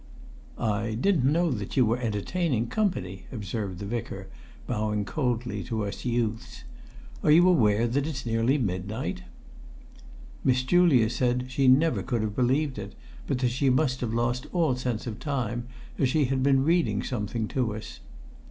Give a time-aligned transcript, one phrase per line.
[0.57, 4.29] "I didn't know that you were entertaining company," observed the Vicar,
[4.65, 6.63] bowing coldly to us youths.
[7.23, 9.21] "Are you aware that it's nearly midnight?"
[10.43, 12.95] Miss Julia said she never could have believed it,
[13.27, 15.67] but that she must have lost all sense of time,
[15.99, 17.99] as she had been reading something to us.